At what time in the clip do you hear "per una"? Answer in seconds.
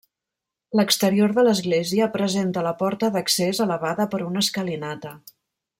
4.15-4.45